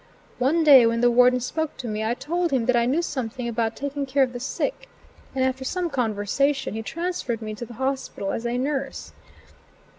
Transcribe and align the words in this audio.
One 0.39 0.63
day 0.63 0.87
when 0.87 1.01
the 1.01 1.11
warden 1.11 1.39
spoke 1.41 1.77
to 1.77 1.87
me, 1.87 2.03
I 2.03 2.15
told 2.15 2.49
him 2.49 2.65
that 2.65 2.75
I 2.75 2.87
knew 2.87 3.03
something 3.03 3.47
about 3.47 3.75
taking 3.75 4.07
care 4.07 4.23
of 4.23 4.33
the 4.33 4.39
sick, 4.39 4.89
and 5.35 5.45
after 5.45 5.63
some 5.63 5.91
conversation, 5.91 6.73
he 6.73 6.81
transferred 6.81 7.39
me 7.39 7.53
to 7.53 7.67
the 7.67 7.75
hospital 7.75 8.31
as 8.31 8.47
a 8.47 8.57
nurse. 8.57 9.13